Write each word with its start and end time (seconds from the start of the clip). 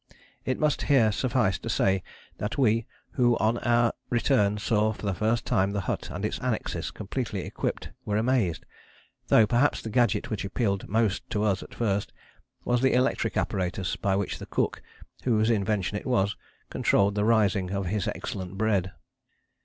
It 0.45 0.57
must 0.57 0.81
here 0.81 1.11
suffice 1.11 1.59
to 1.59 1.69
say 1.69 2.01
that 2.39 2.57
we 2.57 2.87
who 3.11 3.37
on 3.37 3.59
our 3.59 3.93
return 4.09 4.57
saw 4.57 4.93
for 4.93 5.05
the 5.05 5.13
first 5.13 5.45
time 5.45 5.69
the 5.73 5.81
hut 5.81 6.09
and 6.09 6.25
its 6.25 6.39
annexes 6.39 6.89
completely 6.89 7.41
equipped 7.41 7.91
were 8.03 8.17
amazed; 8.17 8.65
though 9.27 9.45
perhaps 9.45 9.79
the 9.79 9.91
gadget 9.91 10.31
which 10.31 10.43
appealed 10.43 10.89
most 10.89 11.29
to 11.29 11.43
us 11.43 11.61
at 11.61 11.75
first 11.75 12.11
was 12.65 12.81
the 12.81 12.93
electric 12.93 13.37
apparatus 13.37 13.95
by 13.95 14.15
which 14.15 14.39
the 14.39 14.47
cook, 14.47 14.81
whose 15.21 15.51
invention 15.51 15.95
it 15.95 16.07
was, 16.07 16.35
controlled 16.71 17.13
the 17.13 17.23
rising 17.23 17.69
of 17.69 17.85
his 17.85 18.07
excellent 18.07 18.57
bread. 18.57 18.91